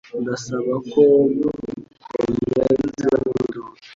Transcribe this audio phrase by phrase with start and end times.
[0.21, 1.03] Ndasaba ko
[1.37, 3.85] mukomeza mwitonze.